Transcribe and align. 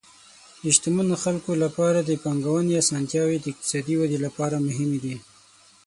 د 0.61 0.63
شتمنو 0.75 1.15
خلکو 1.23 1.51
لپاره 1.63 1.99
د 2.01 2.11
پانګونې 2.23 2.73
اسانتیاوې 2.81 3.37
د 3.39 3.45
اقتصادي 3.51 3.95
ودې 3.97 4.19
لپاره 4.25 4.63
مهم 4.67 4.91
دي. 5.03 5.15